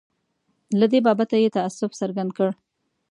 له 0.79 0.85
دې 0.91 0.99
بابته 1.07 1.35
یې 1.43 1.49
تأسف 1.57 1.91
څرګند 2.01 2.31
کړ. 2.37 2.49